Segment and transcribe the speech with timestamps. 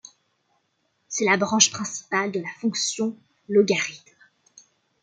[1.09, 3.15] C'est la branche principale de la fonction
[3.47, 4.15] logarithme.